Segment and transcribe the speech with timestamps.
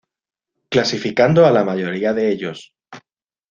[0.71, 2.73] Clasificando a la mayoría de ellos.